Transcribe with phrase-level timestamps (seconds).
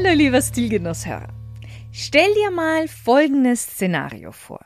[0.00, 1.26] Hallo lieber Stilgenusshörer.
[1.90, 4.64] Stell dir mal folgendes Szenario vor.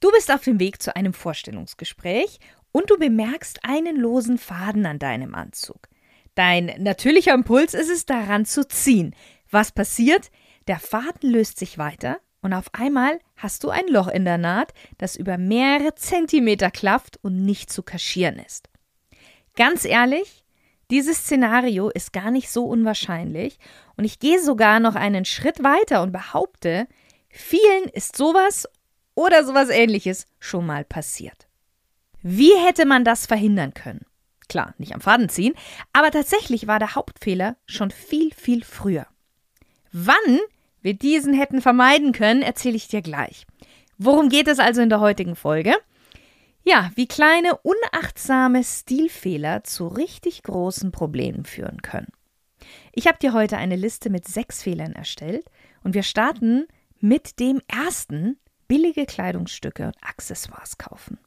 [0.00, 2.40] Du bist auf dem Weg zu einem Vorstellungsgespräch
[2.72, 5.86] und du bemerkst einen losen Faden an deinem Anzug.
[6.34, 9.14] Dein natürlicher Impuls ist es, daran zu ziehen.
[9.48, 10.28] Was passiert?
[10.66, 14.74] Der Faden löst sich weiter und auf einmal hast du ein Loch in der Naht,
[14.96, 18.68] das über mehrere Zentimeter klafft und nicht zu kaschieren ist.
[19.54, 20.37] Ganz ehrlich,
[20.90, 23.58] dieses Szenario ist gar nicht so unwahrscheinlich
[23.96, 26.86] und ich gehe sogar noch einen Schritt weiter und behaupte,
[27.28, 28.66] vielen ist sowas
[29.14, 31.48] oder sowas ähnliches schon mal passiert.
[32.22, 34.06] Wie hätte man das verhindern können?
[34.48, 35.54] Klar, nicht am Faden ziehen,
[35.92, 39.06] aber tatsächlich war der Hauptfehler schon viel, viel früher.
[39.92, 40.38] Wann
[40.80, 43.46] wir diesen hätten vermeiden können, erzähle ich dir gleich.
[43.98, 45.74] Worum geht es also in der heutigen Folge?
[46.70, 52.12] Ja, wie kleine, unachtsame Stilfehler zu richtig großen Problemen führen können.
[52.92, 55.46] Ich habe dir heute eine Liste mit sechs Fehlern erstellt
[55.82, 56.66] und wir starten
[57.00, 61.18] mit dem ersten billige Kleidungsstücke und Accessoires kaufen.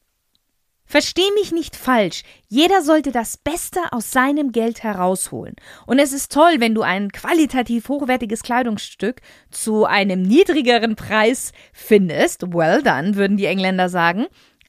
[0.85, 2.21] Versteh mich nicht falsch.
[2.47, 5.55] Jeder sollte das Beste aus seinem Geld herausholen.
[5.87, 12.53] Und es ist toll, wenn du ein qualitativ hochwertiges Kleidungsstück zu einem niedrigeren Preis findest.
[12.53, 14.27] Well done, würden die Engländer sagen.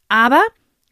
[0.08, 0.42] Aber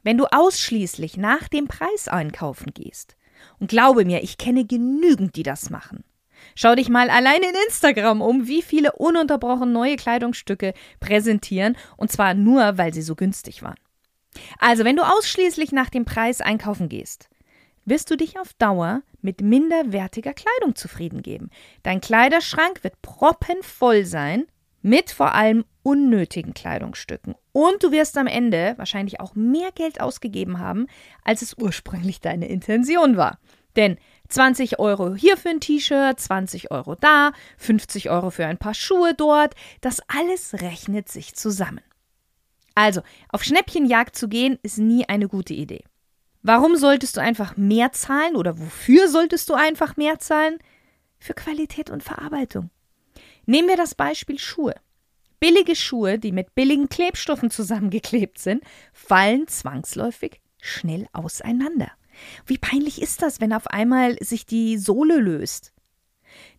[0.03, 3.17] wenn du ausschließlich nach dem Preis einkaufen gehst,
[3.59, 6.05] und glaube mir, ich kenne genügend, die das machen.
[6.55, 12.35] Schau dich mal allein in Instagram um, wie viele ununterbrochen neue Kleidungsstücke präsentieren, und zwar
[12.35, 13.79] nur, weil sie so günstig waren.
[14.59, 17.29] Also, wenn du ausschließlich nach dem Preis einkaufen gehst,
[17.85, 21.51] wirst du dich auf Dauer mit minderwertiger Kleidung zufrieden geben.
[21.83, 24.47] Dein Kleiderschrank wird proppenvoll sein
[24.83, 27.35] mit vor allem unnötigen Kleidungsstücken.
[27.53, 30.87] Und du wirst am Ende wahrscheinlich auch mehr Geld ausgegeben haben,
[31.25, 33.39] als es ursprünglich deine Intention war.
[33.77, 33.99] Denn
[34.29, 39.15] 20 Euro hier für ein T-Shirt, 20 Euro da, 50 Euro für ein paar Schuhe
[39.15, 41.81] dort, das alles rechnet sich zusammen.
[42.75, 45.85] Also, auf Schnäppchenjagd zu gehen, ist nie eine gute Idee.
[46.43, 50.59] Warum solltest du einfach mehr zahlen oder wofür solltest du einfach mehr zahlen?
[51.19, 52.71] Für Qualität und Verarbeitung.
[53.51, 54.77] Nehmen wir das Beispiel Schuhe.
[55.41, 58.63] Billige Schuhe, die mit billigen Klebstoffen zusammengeklebt sind,
[58.93, 61.91] fallen zwangsläufig schnell auseinander.
[62.47, 65.73] Wie peinlich ist das, wenn auf einmal sich die Sohle löst?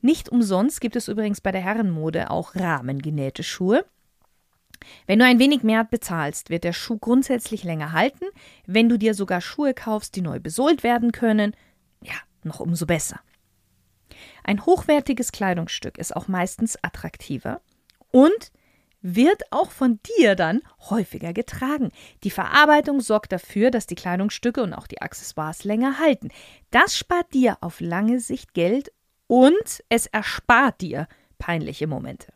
[0.02, 3.86] Nicht umsonst gibt es übrigens bei der Herrenmode auch rahmengenähte Schuhe,
[5.06, 8.26] wenn du ein wenig mehr bezahlst, wird der Schuh grundsätzlich länger halten.
[8.66, 11.56] Wenn du dir sogar Schuhe kaufst, die neu besohlt werden können,
[12.02, 13.22] ja, noch umso besser.
[14.44, 17.62] Ein hochwertiges Kleidungsstück ist auch meistens attraktiver
[18.12, 18.52] und
[19.02, 21.92] wird auch von dir dann häufiger getragen.
[22.24, 26.30] Die Verarbeitung sorgt dafür, dass die Kleidungsstücke und auch die Accessoires länger halten.
[26.70, 28.92] Das spart dir auf lange Sicht Geld
[29.28, 31.08] und es erspart dir
[31.40, 32.34] peinliche Momente.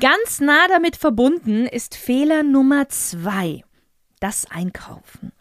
[0.00, 3.64] Ganz nah damit verbunden ist Fehler Nummer zwei,
[4.20, 5.32] das Einkaufen.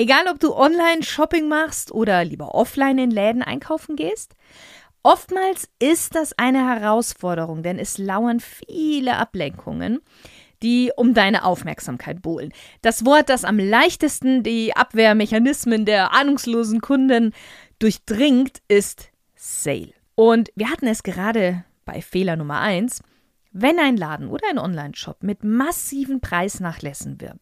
[0.00, 4.36] Egal, ob du online Shopping machst oder lieber offline in Läden einkaufen gehst,
[5.02, 9.98] oftmals ist das eine Herausforderung, denn es lauern viele Ablenkungen,
[10.62, 12.52] die um deine Aufmerksamkeit bohlen.
[12.80, 17.32] Das Wort, das am leichtesten die Abwehrmechanismen der ahnungslosen Kunden
[17.80, 19.94] durchdringt, ist Sale.
[20.14, 23.02] Und wir hatten es gerade bei Fehler Nummer eins.
[23.50, 27.40] Wenn ein Laden oder ein Online-Shop mit massiven Preisnachlässen wirbt,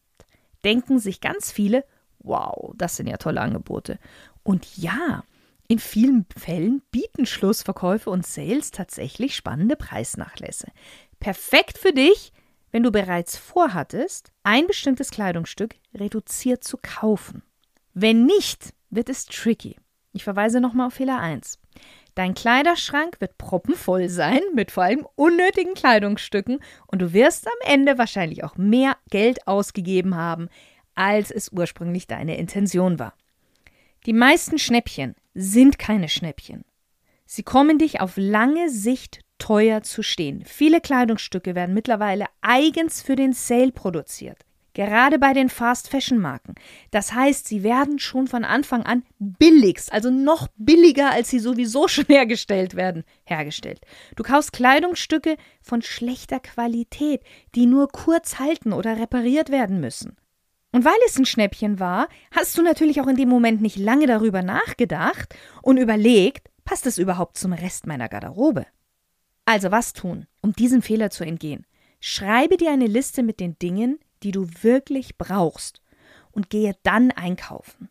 [0.63, 1.83] denken sich ganz viele,
[2.27, 3.99] wow, das sind ja tolle Angebote.
[4.43, 5.23] Und ja,
[5.67, 10.67] in vielen Fällen bieten Schlussverkäufe und Sales tatsächlich spannende Preisnachlässe.
[11.19, 12.31] Perfekt für dich,
[12.71, 17.43] wenn du bereits vorhattest, ein bestimmtes Kleidungsstück reduziert zu kaufen.
[17.93, 19.77] Wenn nicht, wird es tricky.
[20.13, 21.59] Ich verweise nochmal auf Fehler 1.
[22.15, 27.97] Dein Kleiderschrank wird proppenvoll sein mit vor allem unnötigen Kleidungsstücken und du wirst am Ende
[27.97, 30.49] wahrscheinlich auch mehr Geld ausgegeben haben,
[30.97, 33.13] als es ursprünglich deine Intention war.
[34.05, 36.65] Die meisten Schnäppchen sind keine Schnäppchen.
[37.25, 40.43] Sie kommen dich auf lange Sicht teuer zu stehen.
[40.45, 44.39] Viele Kleidungsstücke werden mittlerweile eigens für den Sale produziert.
[44.73, 46.53] Gerade bei den Fast-Fashion-Marken.
[46.91, 51.87] Das heißt, sie werden schon von Anfang an billigst, also noch billiger, als sie sowieso
[51.87, 53.81] schon hergestellt werden, hergestellt.
[54.15, 57.23] Du kaufst Kleidungsstücke von schlechter Qualität,
[57.55, 60.15] die nur kurz halten oder repariert werden müssen.
[60.77, 64.05] Und weil es ein Schnäppchen war, hast du natürlich auch in dem Moment nicht lange
[64.05, 65.33] darüber nachgedacht
[65.63, 68.67] und überlegt, passt es überhaupt zum Rest meiner Garderobe?
[69.43, 71.65] Also was tun, um diesem Fehler zu entgehen?
[71.99, 75.81] Schreibe dir eine Liste mit den Dingen, die du wirklich brauchst
[76.29, 77.89] und gehe dann einkaufen.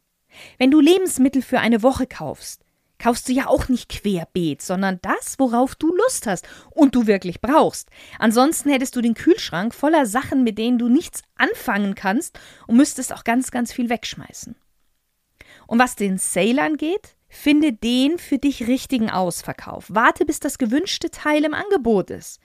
[0.56, 2.65] Wenn du Lebensmittel für eine Woche kaufst,
[2.98, 7.40] kaufst du ja auch nicht querbeet, sondern das, worauf du Lust hast und du wirklich
[7.40, 7.88] brauchst.
[8.19, 13.12] Ansonsten hättest du den Kühlschrank voller Sachen, mit denen du nichts anfangen kannst und müsstest
[13.12, 14.56] auch ganz, ganz viel wegschmeißen.
[15.66, 19.87] Und was den Sale angeht, finde den für dich richtigen Ausverkauf.
[19.88, 22.40] Warte, bis das gewünschte Teil im Angebot ist.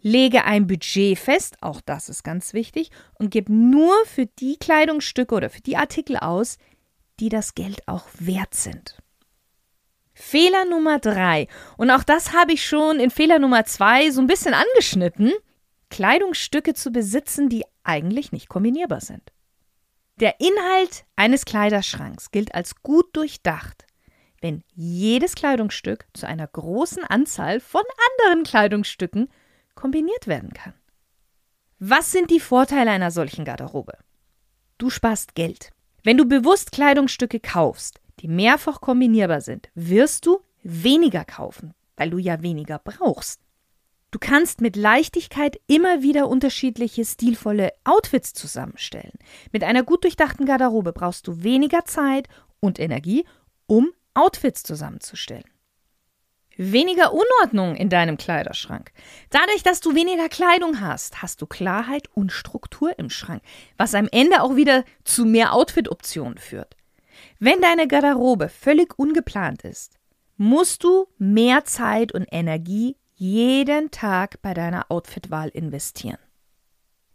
[0.00, 5.34] Lege ein Budget fest, auch das ist ganz wichtig, und gib nur für die Kleidungsstücke
[5.34, 6.58] oder für die Artikel aus,
[7.20, 9.03] die das Geld auch wert sind.
[10.14, 14.26] Fehler Nummer drei, und auch das habe ich schon in Fehler Nummer zwei so ein
[14.26, 15.32] bisschen angeschnitten,
[15.90, 19.32] Kleidungsstücke zu besitzen, die eigentlich nicht kombinierbar sind.
[20.20, 23.84] Der Inhalt eines Kleiderschranks gilt als gut durchdacht,
[24.40, 27.82] wenn jedes Kleidungsstück zu einer großen Anzahl von
[28.20, 29.28] anderen Kleidungsstücken
[29.74, 30.74] kombiniert werden kann.
[31.80, 33.98] Was sind die Vorteile einer solchen Garderobe?
[34.78, 35.70] Du sparst Geld.
[36.04, 42.16] Wenn du bewusst Kleidungsstücke kaufst, die mehrfach kombinierbar sind, wirst du weniger kaufen, weil du
[42.16, 43.38] ja weniger brauchst.
[44.12, 49.12] Du kannst mit Leichtigkeit immer wieder unterschiedliche stilvolle Outfits zusammenstellen.
[49.52, 52.28] Mit einer gut durchdachten Garderobe brauchst du weniger Zeit
[52.60, 53.26] und Energie,
[53.66, 55.44] um Outfits zusammenzustellen
[56.56, 58.92] weniger Unordnung in deinem Kleiderschrank.
[59.30, 63.42] Dadurch, dass du weniger Kleidung hast, hast du Klarheit und Struktur im Schrank,
[63.76, 66.76] was am Ende auch wieder zu mehr Outfit-Optionen führt.
[67.38, 69.98] Wenn deine Garderobe völlig ungeplant ist,
[70.36, 76.18] musst du mehr Zeit und Energie jeden Tag bei deiner Outfitwahl investieren.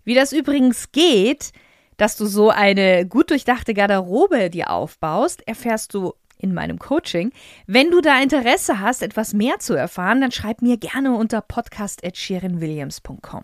[0.03, 1.51] Wie das übrigens geht,
[1.97, 7.33] dass du so eine gut durchdachte Garderobe dir aufbaust, erfährst du in meinem Coaching.
[7.67, 13.43] Wenn du da Interesse hast, etwas mehr zu erfahren, dann schreib mir gerne unter podcast.shirinwilliams.com.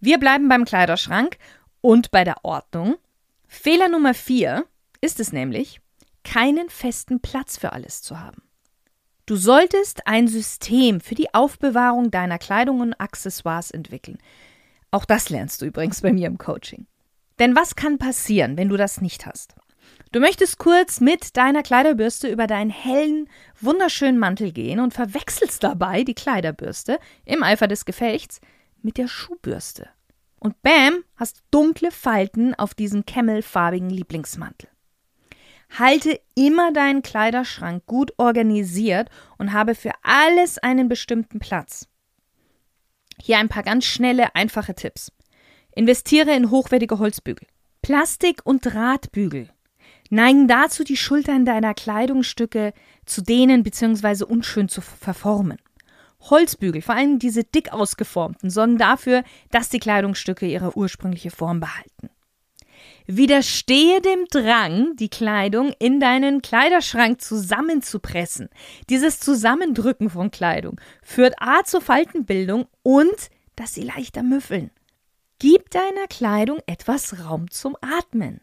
[0.00, 1.38] Wir bleiben beim Kleiderschrank
[1.80, 2.96] und bei der Ordnung.
[3.46, 4.66] Fehler Nummer vier
[5.00, 5.80] ist es nämlich,
[6.24, 8.42] keinen festen Platz für alles zu haben.
[9.26, 14.18] Du solltest ein System für die Aufbewahrung deiner Kleidung und Accessoires entwickeln.
[14.90, 16.86] Auch das lernst du übrigens bei mir im Coaching.
[17.38, 19.54] Denn was kann passieren, wenn du das nicht hast?
[20.12, 23.28] Du möchtest kurz mit deiner Kleiderbürste über deinen hellen,
[23.60, 28.40] wunderschönen Mantel gehen und verwechselst dabei die Kleiderbürste im Eifer des Gefechts
[28.80, 29.88] mit der Schuhbürste.
[30.40, 34.70] Und bam, hast dunkle Falten auf diesem camelfarbigen Lieblingsmantel.
[35.76, 41.88] Halte immer deinen Kleiderschrank gut organisiert und habe für alles einen bestimmten Platz.
[43.20, 45.12] Hier ein paar ganz schnelle, einfache Tipps.
[45.74, 47.46] Investiere in hochwertige Holzbügel.
[47.82, 49.50] Plastik- und Drahtbügel
[50.10, 52.72] neigen dazu, die Schultern deiner Kleidungsstücke
[53.04, 54.24] zu dehnen bzw.
[54.24, 55.58] unschön zu verformen.
[56.20, 62.10] Holzbügel, vor allem diese dick ausgeformten, sorgen dafür, dass die Kleidungsstücke ihre ursprüngliche Form behalten.
[63.10, 68.50] Widerstehe dem Drang, die Kleidung in deinen Kleiderschrank zusammenzupressen.
[68.90, 74.70] Dieses Zusammendrücken von Kleidung führt A zur Faltenbildung und dass sie leichter müffeln.
[75.38, 78.42] Gib deiner Kleidung etwas Raum zum Atmen.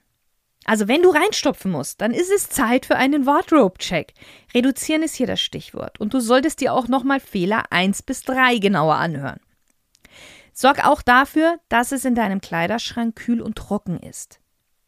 [0.63, 4.13] Also wenn du reinstopfen musst, dann ist es Zeit für einen Wardrobe-Check.
[4.55, 5.99] Reduzieren ist hier das Stichwort.
[5.99, 9.39] Und du solltest dir auch nochmal Fehler 1 bis 3 genauer anhören.
[10.53, 14.39] Sorg auch dafür, dass es in deinem Kleiderschrank kühl und trocken ist.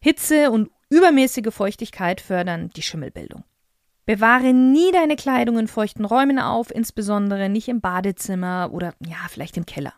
[0.07, 3.43] Hitze und übermäßige Feuchtigkeit fördern die Schimmelbildung.
[4.05, 9.57] Bewahre nie deine Kleidung in feuchten Räumen auf, insbesondere nicht im Badezimmer oder ja, vielleicht
[9.57, 9.91] im Keller.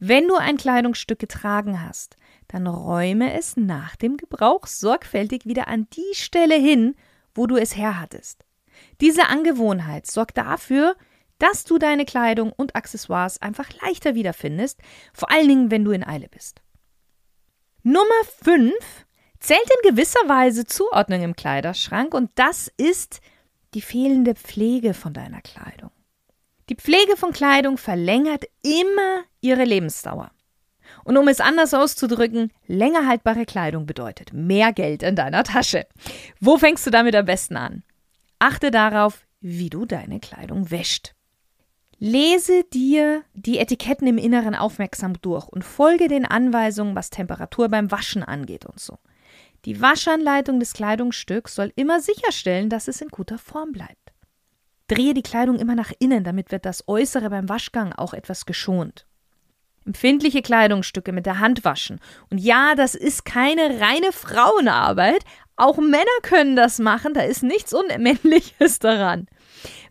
[0.00, 2.16] Wenn du ein Kleidungsstück getragen hast,
[2.48, 6.96] dann räume es nach dem Gebrauch sorgfältig wieder an die Stelle hin,
[7.32, 8.44] wo du es herhattest.
[9.00, 10.96] Diese Angewohnheit sorgt dafür,
[11.38, 14.80] dass du deine Kleidung und Accessoires einfach leichter wiederfindest,
[15.12, 16.60] vor allen Dingen, wenn du in Eile bist.
[17.84, 18.74] Nummer 5
[19.40, 23.20] zählt in gewisser Weise Zuordnung im Kleiderschrank und das ist
[23.74, 25.90] die fehlende Pflege von deiner Kleidung.
[26.68, 30.30] Die Pflege von Kleidung verlängert immer ihre Lebensdauer.
[31.04, 35.86] Und um es anders auszudrücken, länger haltbare Kleidung bedeutet mehr Geld in deiner Tasche.
[36.40, 37.82] Wo fängst du damit am besten an?
[38.38, 41.14] Achte darauf, wie du deine Kleidung wäscht.
[41.98, 47.90] Lese dir die Etiketten im Inneren aufmerksam durch und folge den Anweisungen, was Temperatur beim
[47.90, 48.98] Waschen angeht und so.
[49.64, 54.12] Die Waschanleitung des Kleidungsstücks soll immer sicherstellen, dass es in guter Form bleibt.
[54.86, 59.06] Drehe die Kleidung immer nach innen, damit wird das Äußere beim Waschgang auch etwas geschont.
[59.84, 62.00] Empfindliche Kleidungsstücke mit der Hand waschen.
[62.30, 65.24] Und ja, das ist keine reine Frauenarbeit.
[65.56, 69.26] Auch Männer können das machen, da ist nichts Unmännliches daran.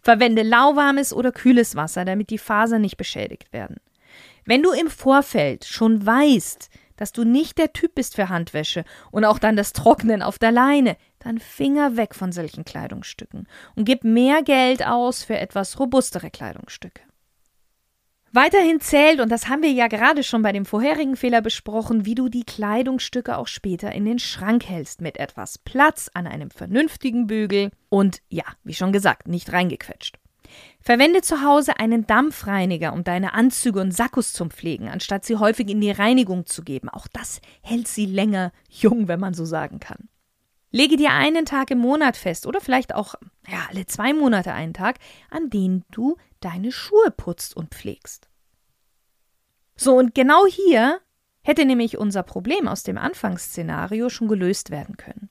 [0.01, 3.77] Verwende lauwarmes oder kühles Wasser, damit die Fasern nicht beschädigt werden.
[4.45, 9.23] Wenn du im Vorfeld schon weißt, dass du nicht der Typ bist für Handwäsche und
[9.23, 14.03] auch dann das Trocknen auf der Leine, dann Finger weg von solchen Kleidungsstücken und gib
[14.03, 17.01] mehr Geld aus für etwas robustere Kleidungsstücke.
[18.33, 22.13] Weiterhin zählt, und das haben wir ja gerade schon bei dem vorherigen Fehler besprochen, wie
[22.13, 27.27] du die Kleidungsstücke auch später in den Schrank hältst, mit etwas Platz an einem vernünftigen
[27.27, 30.19] Bügel und ja, wie schon gesagt, nicht reingequetscht.
[30.79, 35.69] Verwende zu Hause einen Dampfreiniger, um deine Anzüge und Sakkos zu pflegen, anstatt sie häufig
[35.69, 36.89] in die Reinigung zu geben.
[36.89, 40.09] Auch das hält sie länger jung, wenn man so sagen kann.
[40.71, 43.15] Lege dir einen Tag im Monat fest oder vielleicht auch
[43.47, 44.97] ja, alle zwei Monate einen Tag,
[45.29, 48.27] an dem du deine Schuhe putzt und pflegst.
[49.75, 50.99] So, und genau hier
[51.41, 55.29] hätte nämlich unser Problem aus dem Anfangsszenario schon gelöst werden können.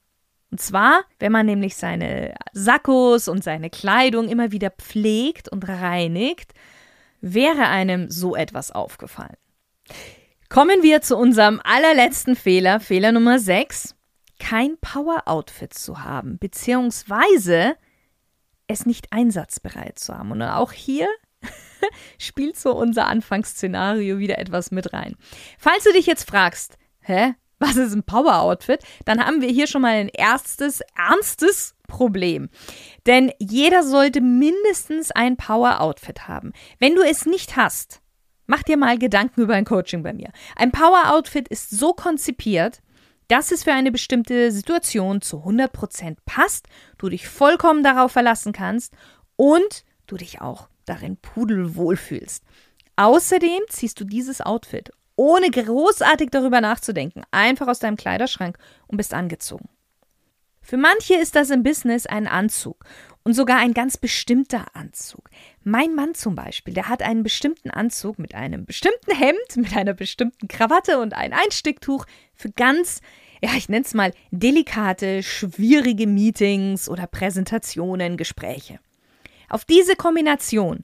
[0.51, 6.53] Und zwar, wenn man nämlich seine Sakkos und seine Kleidung immer wieder pflegt und reinigt,
[7.21, 9.37] wäre einem so etwas aufgefallen.
[10.49, 13.97] Kommen wir zu unserem allerletzten Fehler, Fehler Nummer 6,
[14.39, 17.77] kein Power-Outfit zu haben, beziehungsweise
[18.69, 20.31] es nicht einsatzbereit zu haben.
[20.31, 21.09] Und auch hier
[22.19, 25.17] spielt so unser Anfangsszenario wieder etwas mit rein.
[25.59, 29.83] Falls du dich jetzt fragst, hä, was ist ein Power-Outfit, dann haben wir hier schon
[29.83, 32.49] mal ein erstes, ernstes Problem.
[33.07, 36.53] Denn jeder sollte mindestens ein Power-Outfit haben.
[36.79, 38.01] Wenn du es nicht hast,
[38.47, 40.31] mach dir mal Gedanken über ein Coaching bei mir.
[40.57, 42.81] Ein Power-Outfit ist so konzipiert,
[43.29, 46.67] dass es für eine bestimmte Situation zu 100% passt,
[46.99, 48.95] du dich vollkommen darauf verlassen kannst
[49.35, 52.45] und du dich auch darin pudelwohl fühlst.
[52.97, 59.15] Außerdem ziehst du dieses Outfit ohne großartig darüber nachzudenken, einfach aus deinem Kleiderschrank und bist
[59.15, 59.69] angezogen.
[60.61, 62.85] Für manche ist das im Business ein Anzug
[63.23, 65.31] und sogar ein ganz bestimmter Anzug.
[65.63, 69.95] Mein Mann zum Beispiel, der hat einen bestimmten Anzug mit einem bestimmten Hemd, mit einer
[69.95, 72.05] bestimmten Krawatte und ein Einsticktuch
[72.35, 73.01] für ganz,
[73.41, 78.81] ja, ich nenne es mal delikate, schwierige Meetings oder Präsentationen, Gespräche.
[79.49, 80.83] Auf diese Kombination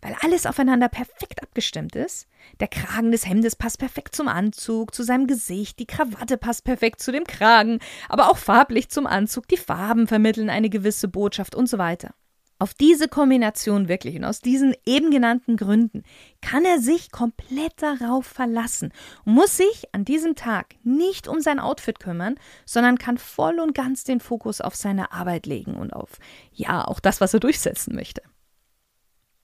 [0.00, 2.26] weil alles aufeinander perfekt abgestimmt ist.
[2.60, 7.00] Der Kragen des Hemdes passt perfekt zum Anzug, zu seinem Gesicht, die Krawatte passt perfekt
[7.00, 11.68] zu dem Kragen, aber auch farblich zum Anzug, die Farben vermitteln eine gewisse Botschaft und
[11.68, 12.14] so weiter.
[12.60, 16.02] Auf diese Kombination wirklich und aus diesen eben genannten Gründen
[16.40, 18.92] kann er sich komplett darauf verlassen
[19.24, 22.34] und muss sich an diesem Tag nicht um sein Outfit kümmern,
[22.66, 26.18] sondern kann voll und ganz den Fokus auf seine Arbeit legen und auf,
[26.52, 28.22] ja, auch das, was er durchsetzen möchte.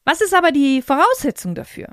[0.04, 1.88] Was ist aber die Voraussetzung dafür?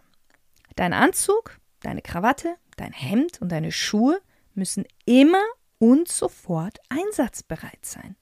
[0.76, 4.20] Dein Anzug, deine Krawatte, dein Hemd und deine Schuhe
[4.54, 5.44] müssen immer
[5.80, 8.18] und sofort einsatzbereit sein.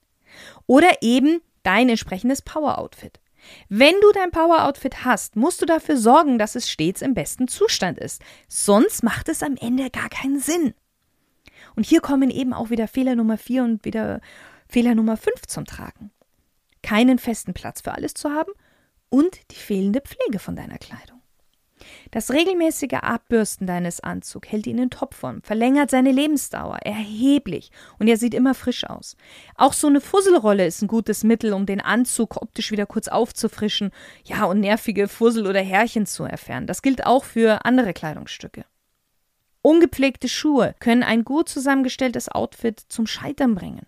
[0.68, 3.20] Oder eben dein entsprechendes Power-Outfit.
[3.68, 7.98] Wenn du dein Power-Outfit hast, musst du dafür sorgen, dass es stets im besten Zustand
[7.98, 8.22] ist.
[8.48, 10.76] Sonst macht es am Ende gar keinen Sinn.
[11.76, 14.22] Und hier kommen eben auch wieder Fehler Nummer 4 und wieder
[14.68, 16.12] Fehler Nummer 5 zum Tragen.
[16.84, 18.52] Keinen festen Platz für alles zu haben
[19.10, 21.20] und die fehlende Pflege von deiner Kleidung.
[22.12, 28.18] Das regelmäßige Abbürsten deines Anzugs hält ihn in Topform, verlängert seine Lebensdauer erheblich und er
[28.18, 29.16] sieht immer frisch aus.
[29.56, 33.92] Auch so eine Fusselrolle ist ein gutes Mittel, um den Anzug optisch wieder kurz aufzufrischen,
[34.24, 36.68] ja, und nervige Fussel oder Härchen zu entfernen.
[36.68, 38.66] Das gilt auch für andere Kleidungsstücke.
[39.62, 43.86] Ungepflegte Schuhe können ein gut zusammengestelltes Outfit zum Scheitern bringen.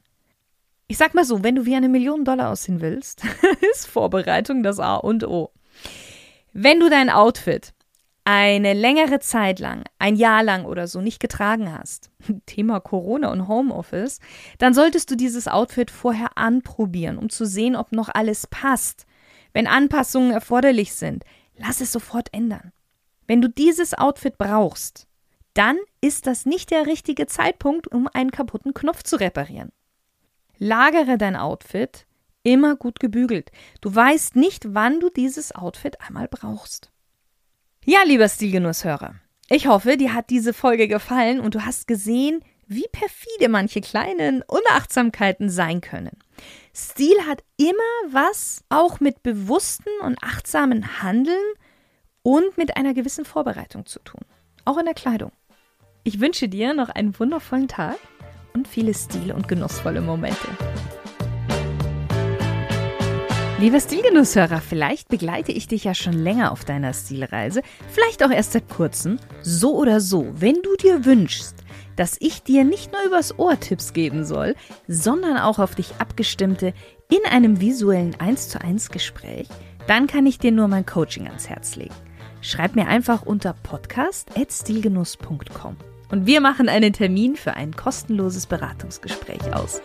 [0.91, 3.23] Ich sag mal so, wenn du wie eine Million Dollar aussehen willst,
[3.71, 5.53] ist Vorbereitung das A und O.
[6.51, 7.73] Wenn du dein Outfit
[8.25, 12.11] eine längere Zeit lang, ein Jahr lang oder so nicht getragen hast,
[12.45, 14.19] Thema Corona und Homeoffice,
[14.57, 19.05] dann solltest du dieses Outfit vorher anprobieren, um zu sehen, ob noch alles passt.
[19.53, 21.23] Wenn Anpassungen erforderlich sind,
[21.55, 22.73] lass es sofort ändern.
[23.27, 25.07] Wenn du dieses Outfit brauchst,
[25.53, 29.71] dann ist das nicht der richtige Zeitpunkt, um einen kaputten Knopf zu reparieren.
[30.63, 32.05] Lagere dein Outfit
[32.43, 33.51] immer gut gebügelt.
[33.81, 36.91] Du weißt nicht, wann du dieses Outfit einmal brauchst.
[37.83, 39.15] Ja, lieber Stilgenusshörer,
[39.49, 44.43] ich hoffe, dir hat diese Folge gefallen und du hast gesehen, wie perfide manche kleinen
[44.43, 46.19] Unachtsamkeiten sein können.
[46.75, 51.53] Stil hat immer was auch mit bewussten und achtsamen Handeln
[52.21, 54.21] und mit einer gewissen Vorbereitung zu tun,
[54.65, 55.31] auch in der Kleidung.
[56.03, 57.97] Ich wünsche dir noch einen wundervollen Tag
[58.53, 60.47] und viele stil- und genussvolle Momente.
[63.61, 68.53] Lieber Stilgenusshörer, vielleicht begleite ich dich ja schon länger auf deiner Stilreise, vielleicht auch erst
[68.53, 69.19] seit kurzem.
[69.43, 71.57] So oder so, wenn du dir wünschst,
[71.95, 74.55] dass ich dir nicht nur übers Ohr Tipps geben soll,
[74.87, 76.73] sondern auch auf dich abgestimmte
[77.11, 79.47] in einem visuellen 1 zu 1 Gespräch,
[79.85, 81.93] dann kann ich dir nur mein Coaching ans Herz legen.
[82.41, 89.81] Schreib mir einfach unter podcast.stilgenuss.com und wir machen einen Termin für ein kostenloses Beratungsgespräch aus.